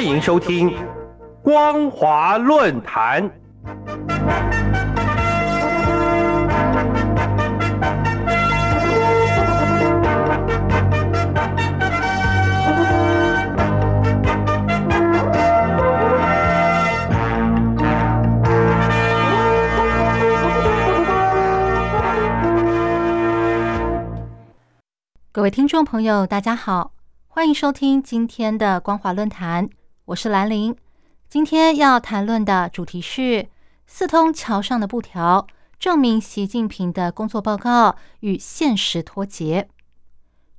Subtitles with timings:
[0.00, 0.70] 欢迎收听
[1.42, 3.22] 《光华论坛》。
[25.30, 26.92] 各位听众朋友，大家好，
[27.28, 29.68] 欢迎收听今天的光华论坛，
[30.10, 30.74] 我是兰陵。
[31.28, 33.46] 今天要谈论的主题是
[33.86, 35.46] 四通桥上的布条，
[35.78, 39.68] 证明习近平的工作报告与现实脱节。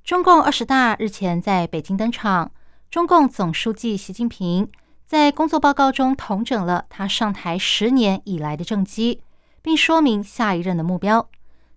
[0.04, 2.50] 中共二十大日前在北京登场，
[2.90, 4.70] 中共总书记习近平
[5.04, 9.22] 在工作报告中统整了他上台十年以来的政绩，
[9.60, 11.28] 并说明下一任的目标。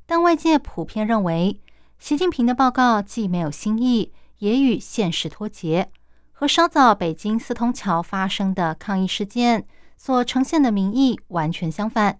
[0.05, 1.59] 但外界普遍认为，
[1.99, 5.89] 习近平的报告既没有新意，也与现实脱节，
[6.37, 12.19] 和稍早北京四通桥发生的抗议事件所呈现的民意完全相反。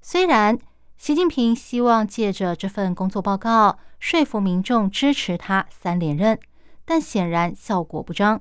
[0.00, 0.56] 虽然
[0.96, 6.38] 习近平希望借着这份工作报告说服民众支持他三连任，
[6.84, 8.40] 但显然效果不彰。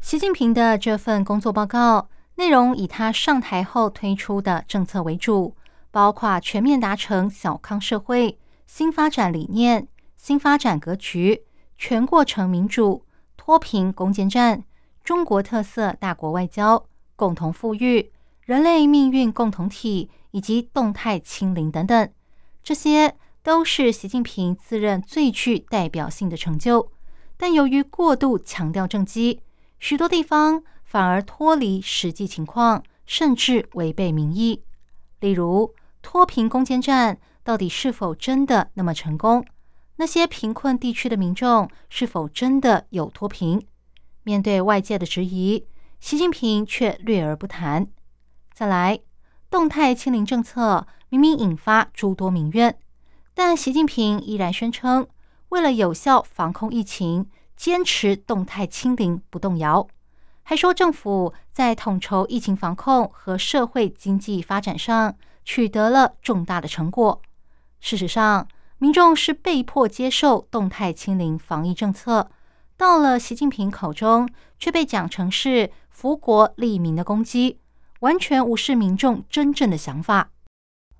[0.00, 5.54] 习近平的这份工作报告内容以他上台后推出的政策为主，
[5.90, 8.38] 包括全面达成小康社会。
[8.66, 9.86] 新发展理念、
[10.16, 11.42] 新发展格局、
[11.76, 13.03] 全过程民主、
[13.46, 14.64] 脱贫攻坚战、
[15.02, 16.82] 中国特色大国外交、
[17.14, 22.10] 共同富裕、人类命运共同体以及动态清零等等，
[22.62, 26.90] 这些都是习近平自认最具代表性的成就。
[27.36, 29.42] 但由于过度强调政绩，
[29.78, 34.62] 许多地方反而脱离实际情况，甚至违背民意。
[35.20, 37.18] 例如，脱贫攻坚战。
[37.42, 39.44] 到底是否真的那么成功？
[39.96, 43.64] 那些贫困地区的民众是否真的有脱贫？
[44.24, 45.66] 面对外界的质疑，
[46.00, 47.86] 习近平却略而不谈。
[48.52, 48.98] 再来，
[49.50, 52.76] 动态清零政策明明引发诸多民怨，
[53.34, 55.06] 但习近平依然宣称，
[55.50, 59.86] 为了有效防控疫情，坚持动态清零不动摇，
[60.42, 67.22] 还说政府在统筹疫情防控和社会经济发展上取得了重大的成果。
[67.78, 68.48] 事实上，
[68.84, 72.30] 民众是被迫接受动态清零防疫政策，
[72.76, 74.28] 到了习近平口中，
[74.58, 77.58] 却被讲成是福国利民的攻击，
[78.00, 80.28] 完全无视民众真正的想法。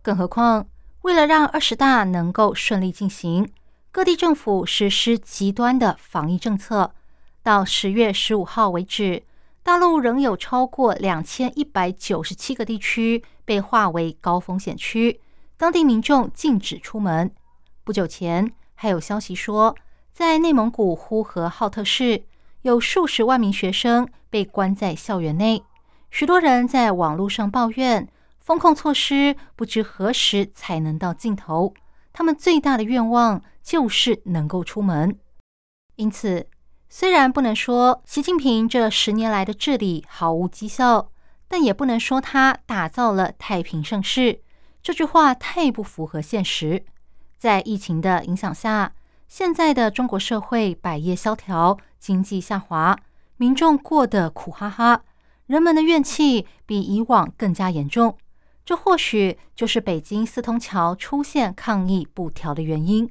[0.00, 0.66] 更何况，
[1.02, 3.50] 为了让二十大能够顺利进行，
[3.92, 6.94] 各地政府实施极端的防疫政策。
[7.42, 9.24] 到十月十五号为止，
[9.62, 15.20] 大陆仍有超过两千一百九十七个地区被划为高风险区。
[15.58, 17.30] 当地民众禁止出门。
[17.84, 19.76] 不久前，还有消息说，
[20.10, 22.24] 在内蒙古呼和浩特市，
[22.62, 25.62] 有数十万名学生被关在校园内。
[26.10, 28.08] 许多人在网络上抱怨，
[28.38, 31.74] 风控措施不知何时才能到尽头。
[32.14, 35.18] 他们最大的愿望就是能够出门。
[35.96, 36.46] 因此，
[36.88, 41.10] 虽然不能说习近平这十年来的治理毫无绩效，
[41.48, 44.40] 但也不能说他打造了太平盛世。
[44.82, 46.86] 这句话太不符合现实。
[47.44, 48.94] 在疫情的影响下，
[49.28, 52.98] 现在的中国社会百业萧条，经济下滑，
[53.36, 55.02] 民众过得苦哈哈，
[55.44, 58.16] 人们的怨气比以往更加严重。
[58.64, 63.10] 这或许就是北京四通桥出现抗议布条的原因。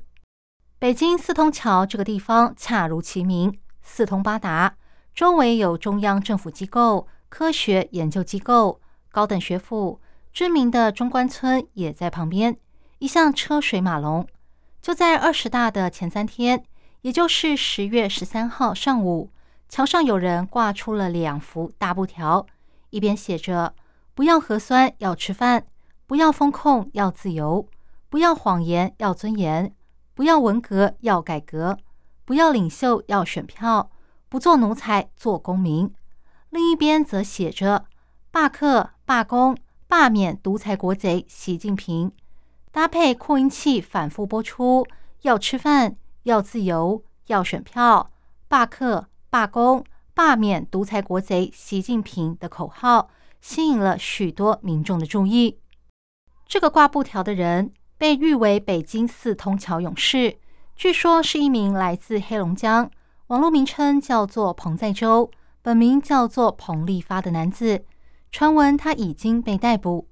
[0.80, 4.76] 北京四通桥这个地方恰如其名，四通八达，
[5.14, 10.02] 周围有中央政府机构、科学研究机构、高等学府。
[10.32, 12.58] 知名的中关村也在旁边，
[13.04, 14.26] 一向车水马龙。
[14.82, 16.64] 就在二十大的前三天，
[17.02, 19.30] 也就是十月十三号上午，
[19.68, 22.46] 桥上有人挂出了两幅大布条，
[22.92, 23.74] 一边写着
[24.16, 25.66] “不要核酸要吃饭，
[26.08, 27.68] 不要风控要自由，
[28.08, 29.76] 不要谎言要尊严，
[30.14, 31.78] 不要文革要改革，
[32.24, 33.92] 不要领袖要选票，
[34.30, 35.94] 不做奴才做公民”，
[36.52, 37.84] 另一边则写着
[38.32, 39.58] “罢课罢工”。
[39.86, 42.12] 罢免独裁国贼习近平，
[42.74, 44.84] 搭配扩音器反复播出
[45.22, 48.10] “要吃饭，要自由，要选票，
[48.48, 49.86] 罢课、罢工、
[50.16, 55.60] 罢免独裁国贼习近平”的口号，吸引了许多民众的注意。
[56.48, 60.38] 这个挂布条的人被誉为“北京四通桥勇士”，
[60.76, 62.90] 据说是一名来自黑龙江，
[63.28, 65.30] 网络名称叫做彭在洲，
[65.62, 67.86] 本名叫做彭立发的男子。
[68.32, 70.08] 传闻他已经被逮捕。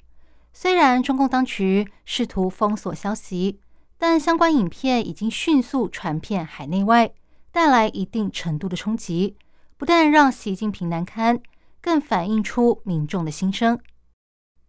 [0.54, 3.60] 虽然中共当局试图封锁消息，
[3.98, 7.12] 但相关影片已经迅速传遍海内外，
[7.52, 9.36] 带来一定程度的冲击。
[9.78, 11.40] 不但让习近平难堪，
[11.82, 13.80] 更反映出民众的心声。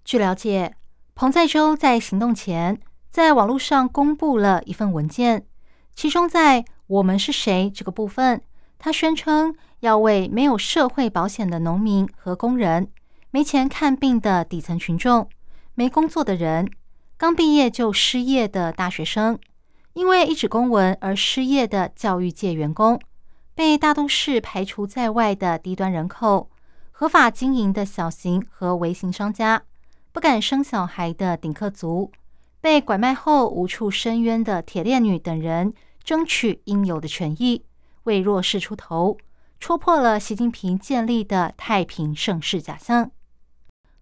[0.04, 0.74] 据了解，
[1.14, 2.80] 彭在洲在行动前，
[3.10, 5.44] 在网络上公布了一份文件，
[5.94, 8.40] 其中在“我们是谁”这个部分，
[8.78, 12.88] 他宣称要为没有社会保险的农民和工人、
[13.30, 15.28] 没钱看病的底层群众、
[15.74, 16.70] 没工作的人、
[17.16, 19.38] 刚毕业就失业的大学生。
[19.94, 22.98] 因为一纸公文而失业的教育界员工，
[23.54, 26.48] 被大都市排除在外的低端人口，
[26.90, 29.62] 合法经营的小型和微型商家，
[30.10, 32.10] 不敢生小孩的顶客族，
[32.62, 37.62] 被拐卖后无处伸冤的铁链女等人，争取应有的权益，
[38.04, 39.18] 为弱势出头，
[39.60, 43.10] 戳破了习近平建立的太平盛世假象。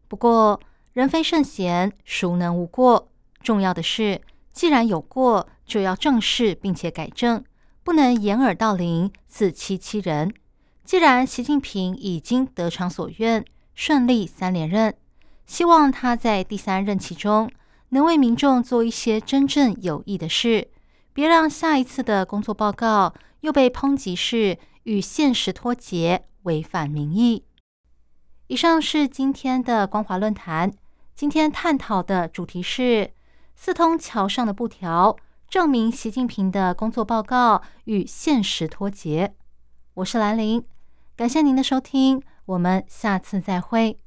[0.07, 0.61] 不过，
[0.93, 3.09] 人非圣贤，孰能无过？
[3.43, 4.21] 重要的是。
[4.53, 7.45] 既然有过，就要正视并且改正，
[7.85, 10.35] 不能掩耳盗铃、自欺欺人。
[10.85, 13.45] 既然习近平已经得偿所愿，
[13.75, 14.93] 顺利三连任，
[15.47, 17.49] 希望他在第三任期中
[17.91, 20.69] 能为民众做一些真正有益的事，
[21.13, 27.45] 别让下一次的工作报告又被抨击是与现实脱节、违反民意。
[28.51, 30.73] 以上是今天的光华论坛，
[31.15, 33.13] 今天探讨的主题是。
[33.55, 35.17] 四通桥上的布条，
[35.49, 39.37] 证明习近平的工作报告与现实脱节。
[39.95, 40.65] 我是兰陵，
[41.15, 44.00] 感谢您的收听，我们下次再会。